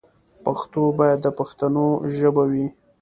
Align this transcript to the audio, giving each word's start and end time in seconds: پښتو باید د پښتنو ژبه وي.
پښتو 0.45 0.81
باید 0.99 1.19
د 1.23 1.27
پښتنو 1.39 1.85
ژبه 2.17 2.43
وي. 2.51 2.67